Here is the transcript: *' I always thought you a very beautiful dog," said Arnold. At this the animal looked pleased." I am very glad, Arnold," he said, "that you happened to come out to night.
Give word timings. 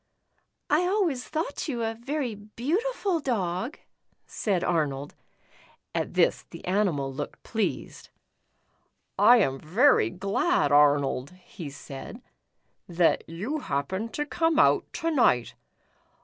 *' 0.39 0.41
I 0.71 0.87
always 0.87 1.27
thought 1.27 1.67
you 1.67 1.83
a 1.83 1.93
very 1.93 2.33
beautiful 2.33 3.19
dog," 3.19 3.77
said 4.25 4.63
Arnold. 4.63 5.13
At 5.93 6.15
this 6.15 6.45
the 6.49 6.65
animal 6.65 7.13
looked 7.13 7.43
pleased." 7.43 8.09
I 9.19 9.37
am 9.37 9.59
very 9.59 10.09
glad, 10.09 10.71
Arnold," 10.71 11.33
he 11.33 11.69
said, 11.69 12.23
"that 12.89 13.23
you 13.29 13.59
happened 13.59 14.11
to 14.15 14.25
come 14.25 14.57
out 14.57 14.91
to 14.93 15.11
night. 15.11 15.53